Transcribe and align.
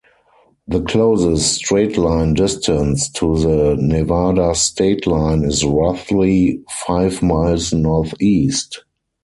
The 0.67 0.81
closest 0.81 1.57
straight-line 1.61 2.33
distance 2.33 3.07
to 3.11 3.37
the 3.37 3.77
Nevada 3.79 4.55
state 4.55 5.05
line 5.05 5.43
is 5.43 5.63
roughly 5.63 6.59
five 6.87 7.21
miles 7.21 7.71
northeast. 7.71 8.83